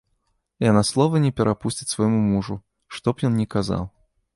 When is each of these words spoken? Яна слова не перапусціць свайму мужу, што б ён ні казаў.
Яна 0.69 0.81
слова 0.91 1.21
не 1.27 1.31
перапусціць 1.41 1.89
свайму 1.95 2.19
мужу, 2.33 2.61
што 2.97 3.07
б 3.15 3.31
ён 3.31 3.41
ні 3.41 3.45
казаў. 3.57 3.83